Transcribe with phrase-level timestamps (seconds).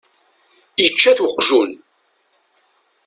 [0.85, 1.71] Ičča-t uqjun.